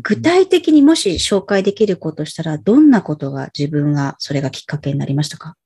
[0.02, 5.56] 具体的にもし紹介できることしたら、どんなことが自分が、それがきっかけになりましたか？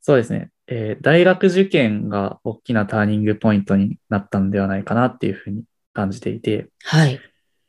[0.00, 0.48] そうですね。
[0.66, 7.20] えー、大学受験が大きなターニングポイントになったんではないかなっていうふうに感じていて、はい。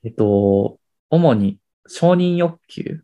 [0.05, 0.77] えっと、
[1.11, 3.03] 主に承認欲求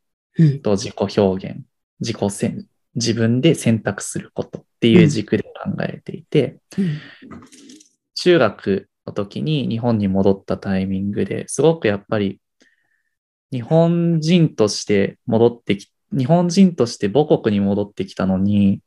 [0.63, 1.65] と自己表現、うん、
[2.00, 2.65] 自己選、
[2.96, 7.00] 自分で選択することっていう軸で考えていて、うん、
[8.15, 12.39] 中学の時に日本に戻ったタイミングですごくやっぱり
[13.52, 18.82] 日本人として戻ってき、日本人として母国に戻ってきたのに、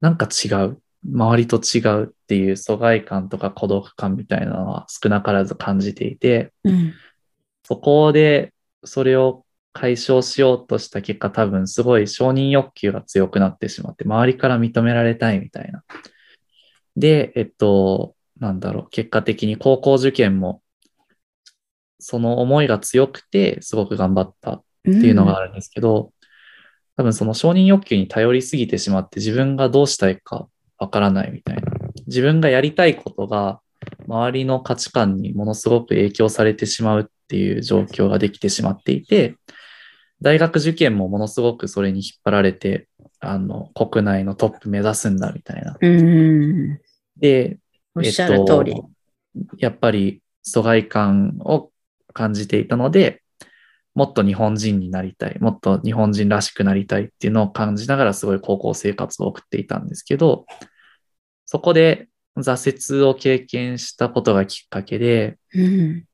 [0.00, 0.80] なんか違う。
[1.06, 6.94] 周りと違うっていう疎外感とか孤独感みたいなのは少なからず感じていて、うん、
[7.62, 8.53] そこで
[8.84, 15.82] それを解消しようとした結果多分すごい承認欲求が強くなってしまって周りから認められたいみたいな。
[16.96, 20.62] で、えっと、なんだろう、結果的に高校受験も、
[21.98, 26.10] その思いが強くて、すごく頑張ったっていうのがあるんですけど、うん、
[26.96, 30.46] 多分その承認欲求に頼りすぎてしまって、自分がどうしたいか
[30.78, 31.62] わからないみたいな。
[32.06, 33.60] 自分がやりたいことが、
[34.06, 39.34] 周りの価値観にものすごく影響されてしまうっていう状況ができてしまっていて、
[40.22, 42.86] 大学受験もものすごくそれに引っ張られて、
[43.18, 45.76] あの、国内のトップ目指すんだみたいな。
[47.16, 47.58] で、
[47.96, 51.72] おっしゃる通り、えっと、やっぱり疎外感を
[52.12, 53.22] 感じていたので、
[53.94, 60.46] もっと日本人になりたい、もっと日本人らしくなりたいっていうのを感じながらすごい高校生活を送っていたんですけど、
[61.46, 66.04] そこで挫折を経験したことがきっかけで、うん、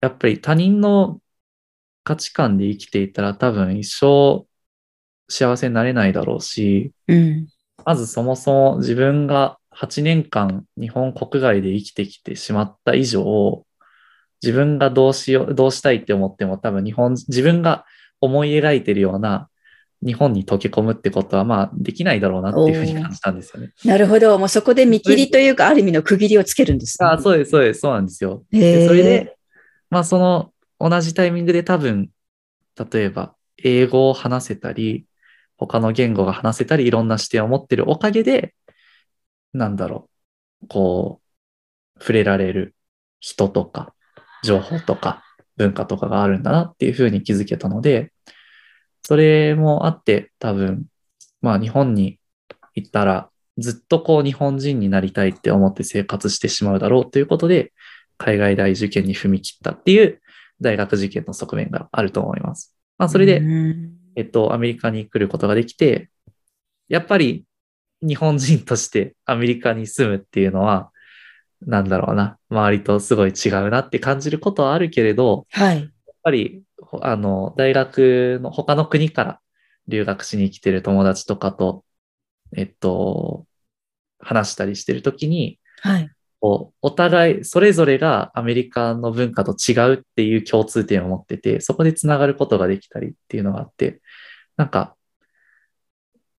[0.00, 1.20] やっぱり他人の
[2.04, 4.46] 価値観で生きていたら多分一生
[5.28, 7.48] 幸せになれないだろうし、うん、
[7.84, 13.64] まずそもそも自分が8年間日本国外で生きてきてしまった以上、
[14.42, 17.84] 自分がどうしよう、どうしたいって思っても多分日本、自分が
[18.20, 19.48] 思い描いてるような
[20.04, 23.72] 日本に溶け込むってことはまあできないだろうなっていうふうに感じたんですよね。
[23.84, 24.38] なるほど。
[24.38, 28.44] もうそこで見切りというか、ある意味の区切りをつけるんです、ね、あそうです、そうです、そうなんですよ。
[28.50, 29.37] でそれで、
[29.90, 32.10] まあその同じタイミングで多分、
[32.92, 35.06] 例えば英語を話せたり、
[35.56, 38.54] 他の言語が話せたり、いろんな視点を持ってるおかげで、
[39.52, 40.08] なんだろ
[40.62, 41.20] う、こ
[41.96, 42.76] う、触れられる
[43.20, 43.94] 人とか、
[44.44, 45.24] 情報とか、
[45.56, 48.12] 文化とかがあるんだなっていうふうに気づけたので、
[49.02, 50.86] それもあって多分、
[51.42, 52.20] まあ日本に
[52.74, 57.72] 行ったらずっとこう日本人になりたいって思って生活してしまうだろうということで、
[58.18, 60.20] 海外大受験に踏み切ったっていう
[60.60, 62.76] 大学受験の側面があると思います。
[62.98, 63.42] まあそれで、
[64.16, 66.10] えっと、アメリカに来ることができて、
[66.88, 67.44] やっぱり
[68.02, 70.90] 日本人としてアメリカに住むっていうのは、
[71.60, 75.80] なんだろうな、周りとすごい違うなって感じることはあるけれど、はい。
[75.80, 75.88] やっ
[76.22, 76.62] ぱり
[77.02, 79.40] あの、大学の他の国から
[79.88, 81.84] 留学しに来てる友達とかと、
[82.56, 83.46] えっと、
[84.18, 86.10] 話したりしてるときに、はい。
[86.40, 94.00] お互い、それぞれがアメリカの文化と違うっていう共通点を持ってて、そこでつながることができたりっていうのがあって、
[94.56, 94.96] なんか、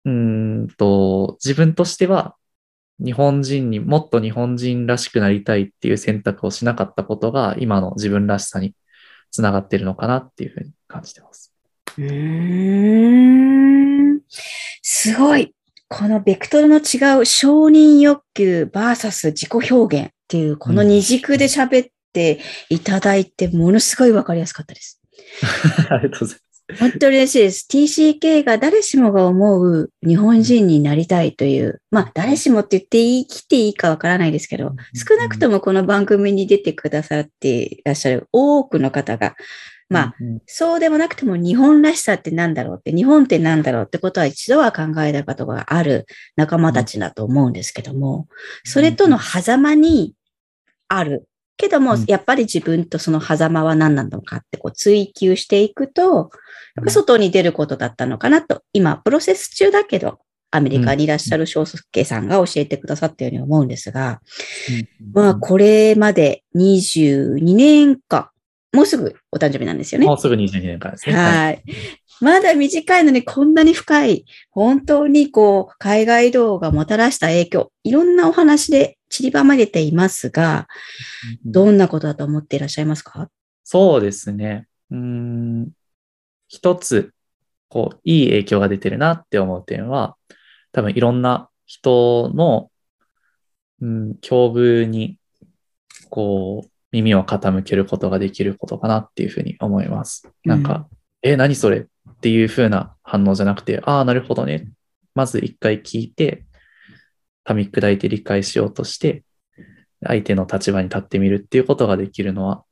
[0.05, 2.35] うんと、自分としては、
[3.03, 8.73] 日本人にもっと日本人らしくなりたいっていう選択をしなかったことが、今の自分らしさに
[9.31, 11.53] つながってるのかなっていうふうに感じてます。
[11.97, 14.21] うん。
[14.81, 15.53] すごい。
[15.89, 25.01] このベクトルの違う承認欲求 VS 自己表現っていう、この二軸で喋っていただいて、ものすごいわかりやすかったです。
[25.89, 26.49] ありがとうございます。
[26.77, 27.67] 本当に嬉しいです。
[27.71, 39.35] TCK が誰しもが思う日本人になりたいという、まあ誰しもって言っていい、来ていいかわからないですけど、少なくともこの番組に出てくださっていらっしゃる多くの方が、
[39.89, 48.27] まあ、そうでもなくても日本らしさって何だろうって、日本って何だろうってことは一度は考えたことがある仲間たちだと思うんですけども、
[48.63, 50.13] それとの狭間に
[50.87, 51.25] ある。
[51.57, 56.31] けども、やっぱり自分とその狭間は何なのかってこう追求していくと、
[56.87, 60.19] 外に出ることだったのかなと、今、プロセス中だけど、
[60.51, 64.21] アメリカにいらっしゃる翔介さんが教えてくださったように思うんですが、
[65.13, 68.29] まあ、これまで22年間、
[68.71, 70.05] もうすぐお誕生日なんですよね。
[70.05, 71.15] もうすぐ22年間ですね。
[71.15, 71.63] はい。
[72.21, 80.67] まだ短いのにこんなに深い、本当にこう、海外動画もたらした影響、いろんなお話で散りばまれていますが、
[81.45, 83.29] どんなことだと思っていらっしゃいますか？
[83.63, 84.67] そうですね。
[84.91, 85.69] うん。
[86.47, 87.13] 一つ、
[87.69, 90.17] こう、いい影響が出てるなって思う点は、
[90.71, 92.69] 多分いろんな人の、
[93.81, 95.17] うん、境遇に、
[96.09, 100.27] こう、耳を傾けることができることかなっていうふうに思います。
[100.45, 100.87] なんか、
[101.23, 101.85] うん、え、何それっ
[102.21, 104.67] ていう風な反応じゃなくて、ああ、なるほどね。
[105.15, 106.45] まず一回聞いて、
[107.45, 109.23] 噛み砕いて理解しようとして、
[110.05, 112.63] 相手の立場に立ってみるっていうことができるのは、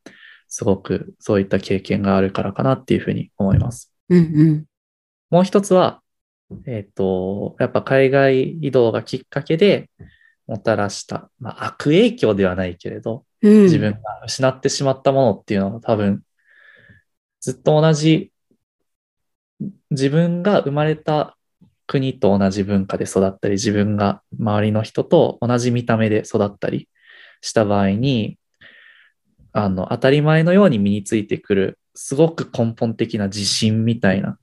[0.48, 3.94] すごくそういった経験があるからかなっていうふうに思います。
[4.10, 4.66] うんうん、
[5.30, 6.02] もう一つは、
[6.66, 9.90] えっ、ー、と、やっぱ海外移動がきっかけで
[10.48, 16.24] もたらした、まあ、悪影響ではないけれど、うん、自分が失ってしまったものっていうのは多分、
[17.42, 18.32] ずっと同じ
[19.92, 21.38] 自分が生まれた
[21.86, 26.90] 国と同じ文化で育ったり、自分が周りの人と同じ見た目で育ったり
[27.42, 28.38] した場合に、
[29.54, 34.38] あの、当たり前のように身についてくる、すごく根本的な自信みたいな、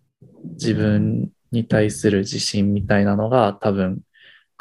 [0.55, 4.01] 自分に対する自信みたいなのが多分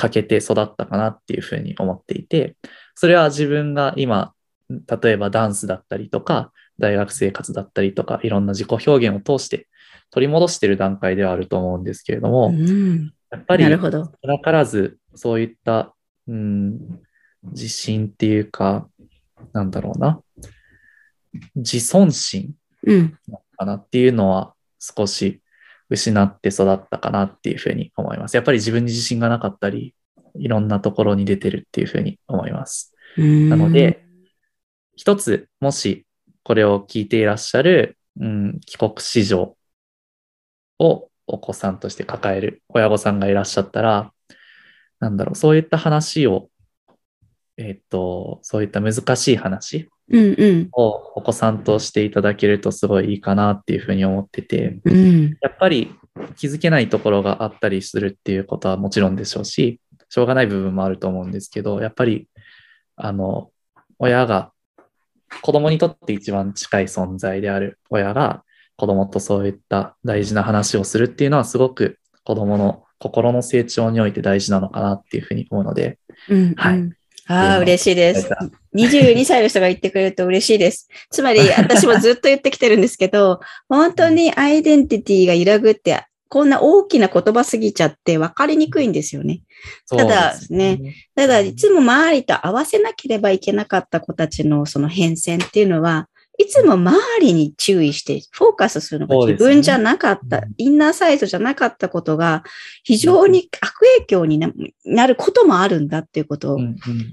[0.03, 2.57] 欠けて育ったかなっていうふうに思っていて、
[2.93, 4.33] それは自分が今、
[4.69, 9.67] 例えばダンスだったりとか、大学生活だったりとか、いろんな自己表現を通して
[10.11, 13.79] 取り戻している段階ではあると思うんですけれども、うん、やっぱり、少
[14.23, 15.95] なからずそういった、
[16.27, 16.79] うん、
[17.43, 18.89] 自信っていうか、
[19.53, 20.21] なんだろうな、
[21.55, 22.55] 自尊心
[23.57, 25.41] かなっていうのは少し
[25.89, 28.35] 失って育ったかなっていうふうに思います。
[28.35, 29.93] やっぱり自分に自信がなかったり、
[30.35, 32.93] いろんなところに出てるっていうふうに思います。
[33.17, 34.03] なので、
[34.95, 36.05] 一つ、もし
[36.43, 39.55] これを聞いていらっしゃる、うん、帰国子女
[40.79, 44.11] をお子さんとして抱える親御さんがいらっしゃったら、
[44.99, 46.49] なんだろう、そういった話を、
[47.57, 49.89] えっ、と、そういった難しい話
[50.73, 55.95] をお子さんとしていただけるとすごいいいかなっていうふうに思ってて、うん、やっぱり
[56.35, 59.79] 気づけないところがあったりするっていうことはもちろんでしょうし、
[60.09, 62.27] しょうがない部分もあると思うんですけど、やっぱり、
[62.95, 63.49] あの、
[63.97, 64.51] 親が、
[65.41, 67.79] 子供にとって一番近い存在である。
[67.89, 68.43] 親が、
[68.75, 75.99] 子供とそういった大事な話をするっていうのはすごく子供の心の成長において大事なのかなっていうふうに思うので、
[76.29, 76.91] うんうん、はい。
[77.27, 78.29] ああ、嬉しいです。
[78.75, 80.89] 22歳の人が言ってくれると嬉しいです。
[81.09, 89.41] つまり、 私もずっと言ってきてるんですけど、本当にアイデンティティが揺らぐって、こんな大きな言葉すぎちゃって分かりにくいんですよね。
[89.87, 96.09] ただね、ただいつも周りと合わせなければいけなかった子たちのその変遷っていうのは、
[96.39, 102.43] いつも周りに注意してフォーカスするのが自分じゃなかった、ね、インナーサイズじゃなかったことが
[102.83, 104.39] 非常に悪影響に
[104.83, 106.59] なることもあるんだっていうことを、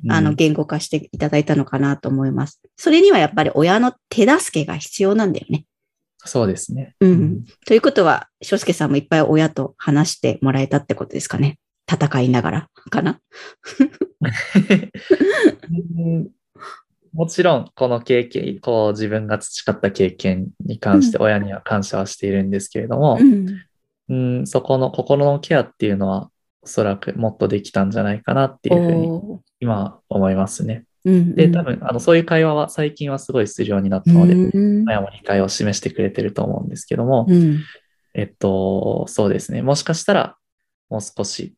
[0.08, 2.60] あの、言語化していただいたのかなと思います。
[2.76, 5.66] それにはやっぱり親の手助けが必要なんだよね。
[6.24, 6.94] そうですね。
[7.00, 7.44] うん。
[7.66, 11.58] ということは、翔介さんもいっぱい親と話してもらえたってことですかね。
[11.90, 13.20] 戦いながらかな？
[17.12, 23.46] もちろん、この経験、こう自分が培った経験に関して親には感謝はしているんですけれども、うん、
[24.08, 26.30] うんそこの心のケアっていうのは
[26.62, 30.84] おそらくもっとできたんじゃないかなっていうふうに今思いますね。
[31.04, 34.86] うんうん、で、多分、あの、そういう会話は最近はすごいするようになったので、うん。
[34.86, 37.60] 親も理解を示してくれてると思うんですけども、うん、
[38.12, 39.62] えっと、そうですね。
[39.62, 40.36] もしかしたら、
[40.90, 41.54] もう少し、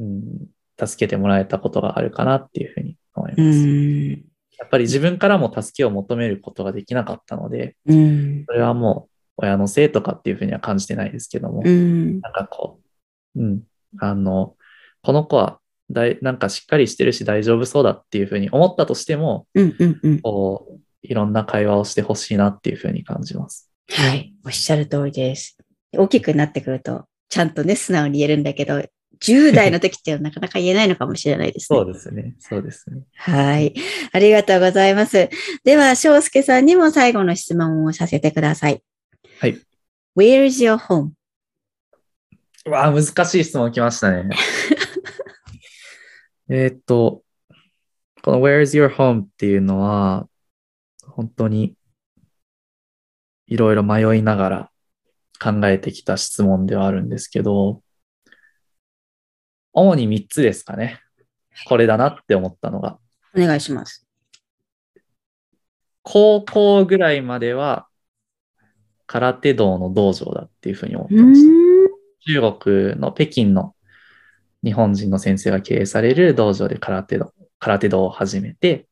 [0.00, 4.27] うん、助けてもらえたことがあるかなっていうふうに思います。
[4.58, 12.80] やっぱり自分からも助けを求めることができなかったので、うん、それはもう親のせいとかっていうふうには感じてないですけども、うん、なんかこ
[13.36, 13.62] う、うん、
[14.00, 14.56] あの、
[15.02, 23.70] この子はだいなんかしっかりしてるし大丈夫そうだっていうふうに思ったとしても、うんうんうん、こういろんな会話をしてほしいなっていうふうに感じます。
[23.90, 25.56] はい、おっしゃる通りです。
[25.96, 28.82] 大きくなってくると、ちゃんとね、素直に言えるんだけど、
[29.20, 31.78] 10代の時ってなかなか言えないのかもしれないですね。
[31.80, 32.34] そうですね。
[32.38, 33.02] そうですね。
[33.14, 33.74] はい。
[34.12, 35.28] ありがとうございます。
[35.64, 38.82] では、翔介さんにも最後の質問をさせてください。
[39.40, 39.60] はい。
[40.16, 41.10] Where's your home?
[42.66, 44.28] うわ難しい質問来ましたね。
[46.50, 47.22] えっと、
[48.22, 50.28] この Where's your home っていうのは、
[51.02, 51.76] 本当に
[53.46, 54.70] いろいろ迷いながら
[55.40, 57.82] 考えてきた質問ではあるんですけど、
[59.78, 61.00] 主に3つですかね。
[61.66, 62.98] これだなって思ったのが。
[63.36, 64.06] お願いします。
[66.02, 67.86] 高校ぐらいまでは
[69.06, 71.58] 空手道の道場だっていうふうに思ってました。
[72.26, 73.74] 中国の北京の
[74.64, 78.86] 日本人の先生が経営される道場で空手道空手道を始めて、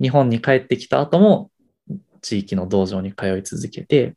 [0.00, 1.50] 日本に帰ってきた後も
[2.20, 4.14] 地域の道場に通い続けて、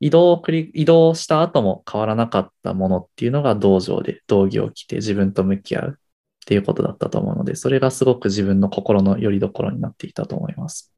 [0.00, 6.00] 移動を繰り、移動した後も変わらなかったものっていうのが道場で道着を着て自分と向き合うっ
[6.46, 10.94] ていうことだったと思うので、それがすごく自分の心の拠り所になっていたと思います。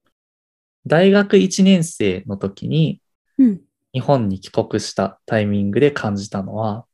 [0.87, 3.01] 大学1年生の時に、
[3.93, 6.87] 日本に帰国したタイミングで感じたのは、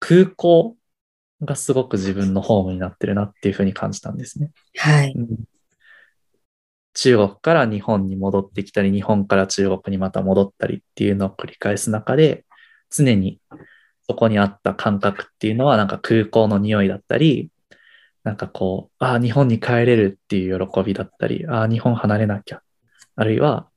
[0.00, 0.76] 空港
[1.42, 4.50] がすごく自分のホームになってるなっていうふうに感じたんですね。
[4.76, 5.14] はい。
[6.96, 12.46] 中国から日本に戻ってきたり、日本から中国にまた戻ったりっていうのを繰り返す中で、
[12.90, 13.38] 常に
[14.08, 17.50] そこにあった感覚っていうのは、なんか空港の匂いだったり、
[18.24, 22.62] なんかこう、ああ、日本に帰れるっていう喜びだったり、ああ、日本離れなきゃ。
[23.14, 23.68] あるいは、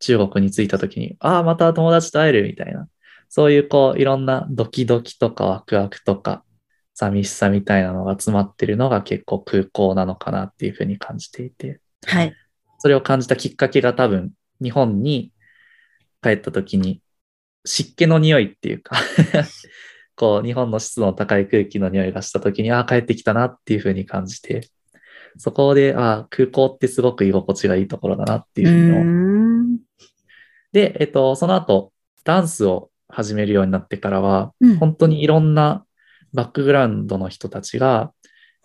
[0.00, 2.86] 中国に着いた時に、ああ、また友達と会えるみたいな。
[3.30, 6.44] そういうこう、いろんなドキドキとかワクワクとか、
[6.94, 11.80] 寂しさみたいなのが詰まってるのが結構空港なのかなっていうふうに感じていて。
[12.06, 12.34] はい。
[12.82, 15.30] それを感じたきっかけが多分、日本に
[16.20, 17.00] 帰った時に、
[17.64, 18.96] 湿気の匂いっていうか
[20.16, 24.68] こう、日本の湿度の高い空気の匂いがした時に、ああ、帰ってきたなっていうふうに感じて、
[25.36, 29.00] そこで、あ空港ってすごく居心地がいいところだなっていうふうに思
[30.72, 31.92] で、えっと、その後、
[32.24, 35.86] ダンスを始めるようになってからは、うん、本当にいろんな
[36.34, 38.12] バックグラウンドの人たちが、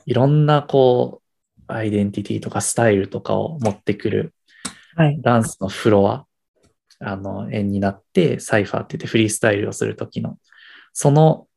[0.08, 1.27] いろんなこう、
[1.68, 4.34] アイデンティティとかスタイルとかを持ってくる、
[4.96, 6.26] はい、ダンスのフロア、
[7.00, 10.38] あの、円になって、サイファーって言ってフリースタイルをするときの、
[10.94, 11.48] その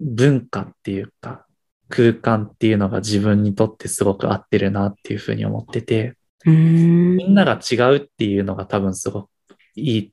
[0.00, 1.46] 文化っていうか、
[1.88, 9.28] 空間っていうのが自分にとってすごく合ってるなっていうふうに思ってて、みんなが違うっていうのが多分すごく
[9.74, 10.12] いい、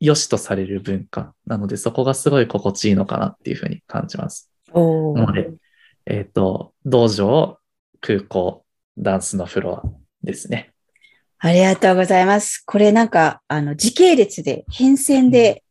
[0.00, 4.50] 良しとされる文化なので、そこがすごい心地いいのかなっていうふうに感じます。
[4.74, 5.50] なので、
[6.04, 7.58] えっ、ー、と、道場、
[8.00, 8.64] 空港、
[8.98, 9.82] ダンスのフロア
[10.22, 10.72] ですね。
[11.38, 12.62] ありがとうございます。
[12.66, 15.62] これなんか、あの、時系列で、変遷で、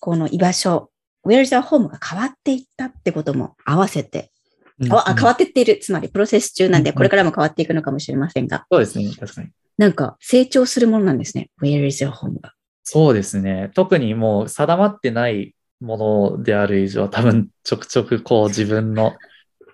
[0.00, 0.90] この居場所、
[1.26, 4.30] Where is our home が変わっていったってことも合わせて、
[4.78, 5.78] うんうん、あ変わっていっている。
[5.80, 8.66] つまり、プロセス中なんで、これからも変わっていくのかもしれませんが。
[8.70, 9.48] そうですね、確かに。
[9.78, 11.50] なんか、成長するものなんですね。
[11.62, 12.52] Where is your home が。
[12.82, 13.70] そうですね。
[13.74, 19.14] 特にもう定まってないものである以上、多分ちょくちょくこう自分の、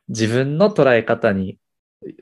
[0.08, 1.58] 自分の捉え方に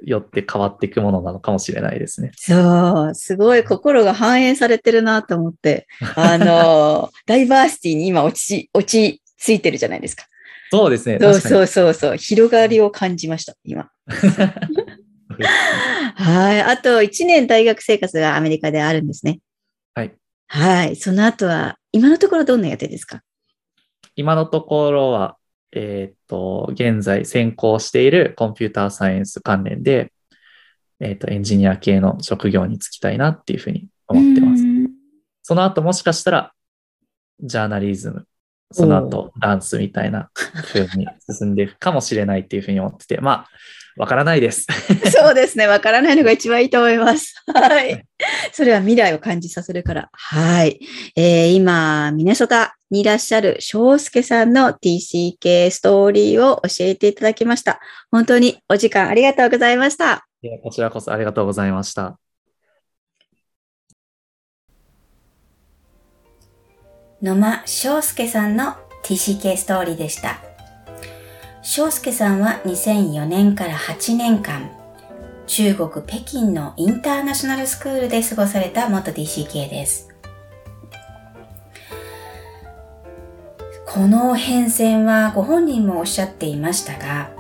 [0.05, 2.33] よって変わっていくものなのかもしれないですね。
[2.37, 10.26] そう、すごい心が反映されてるなと思って、 あの、ダイバーシティに今落ち、落ち着いてるじゃないですか。
[10.70, 11.18] そうですね。
[11.20, 13.89] そうそうそうそう、広がりを感じました、今。
[16.16, 16.62] はい。
[16.62, 19.39] あと1年大学生活がアメリカであるんですね。
[19.95, 20.12] はい。
[20.49, 20.97] はい。
[20.97, 23.22] その後は、今のところどんな予定ですか？
[24.16, 25.37] 今のところは、
[25.73, 30.12] えっ、と、現在専攻しているコンピューターサイエンス関連で、
[31.01, 34.64] えっ、と、エンジニア系の職業に就きたいなっていうふうに思ってます。
[35.43, 36.53] その後もしかしたら、
[37.41, 38.27] ジャーナリズム、
[38.73, 40.31] その後ダンスみたいな
[40.73, 43.49] 風に進んでいくかもしれないっていうふうに思ってて、まあ、
[43.99, 44.66] わからないです。
[45.11, 45.66] そうですね。
[45.66, 47.35] わからないのが一番いいと思います。
[47.53, 48.05] はい。
[48.53, 50.09] それは未来を感じさせるから。
[50.12, 50.79] はい。
[51.16, 57.80] えー、今、ミネソタにいらっしゃる翔介さんの TCK ストーリーを教えていただきました。
[58.11, 60.26] 本当にお時間ありがとうございました。
[60.62, 62.18] こちらこそありがとうございました。
[67.20, 70.39] 野間翔介さんの TCK ストーリーでした。
[71.62, 74.70] 翔介さんは2004年から8年間、
[75.47, 80.08] 中国北京のインターナショナルスクールで過ごされた元 DCK です。
[83.91, 87.30] この変遷はご本人もおっしゃっていましたが、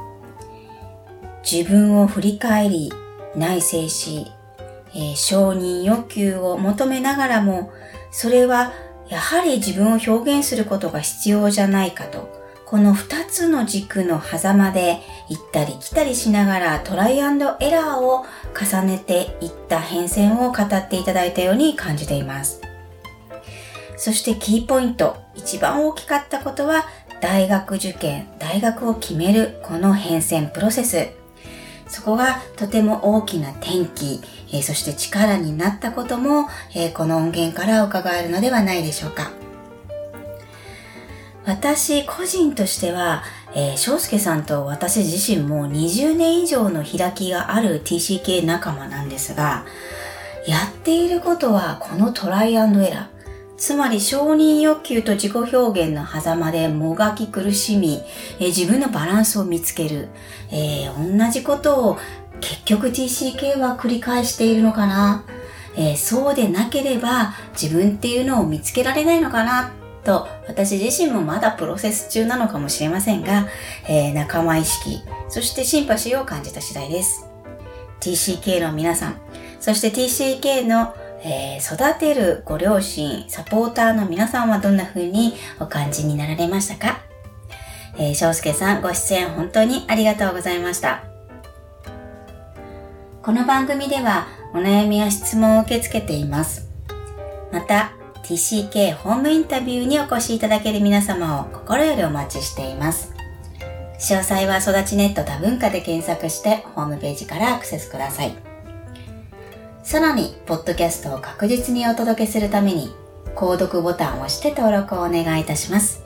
[1.50, 2.90] 自分を振り返り、
[3.36, 4.26] 内省し、
[4.94, 7.70] えー、承認欲求を求めながらも、
[8.10, 8.72] それは
[9.10, 12.30] やはり自分を表現することが必要じゃないかと、
[12.64, 18.24] この二つの軸の狭間で行ったり来たりしながらトライエラーを
[18.58, 22.67] 重ねていった変遷を語っていただいたように感じています。
[23.98, 26.86] そしてキーポイント、一番大きかったことは
[27.20, 31.08] 大学受験、大学を決めるこの変遷プロセス。
[31.88, 34.20] そこがとても大きな転機、
[34.52, 39.32] えー、そして力になったことも、えー、この音源から伺えるのではないでしょうか。
[41.44, 43.24] 私個人としては、
[43.54, 49.64] えー、翔介さんと私自身も20年以上の開きがある TCK 仲間なんですが、
[50.46, 53.17] やっていることはこのトライアンドエラー。
[53.58, 58.00] つまり承認欲求と自己表現の狭間でもがき苦しみ、
[58.38, 60.08] えー、自分のバランスを見つける、
[60.50, 61.98] えー、同じことを
[62.40, 65.24] 結局 TCK は繰り返しているのかな、
[65.76, 69.72] えー、そうでなければ自分っていうのを見つけられないのかな。
[70.04, 73.48] と私自身もまだプロセス中なのかもしれませんが、
[73.88, 77.26] えー、仲間意識、そしてシンパシーを感じた次第です。
[78.00, 79.16] TCK の皆さん、
[79.60, 87.00] そして TCK の、えー、育てるご両親、サポーターの皆さんはどんな風にお感じになられましたか？
[87.98, 91.02] えー、翔介さんご出演本当にありがとうございました。
[93.22, 96.68] この番組ではお悩みや質問を受け付けています。
[97.52, 97.92] また、
[98.22, 103.12] TCK ホームインタビューにお越しいただける皆様を心よりお待ちしています。
[103.98, 108.47] 詳細は育ちネット多文化で検索してホームページからアクセスください。
[109.88, 112.92] さらに、ポッドキャストを確実にお届けするために、
[113.34, 116.02] 購読ボタンを押して登録をお願いいたします。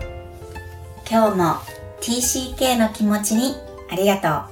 [1.10, 1.54] 今日も
[2.00, 3.56] TCK の気持ちに
[3.90, 4.51] ありがと